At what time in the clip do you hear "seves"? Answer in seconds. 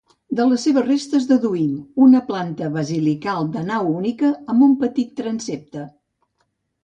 0.67-0.85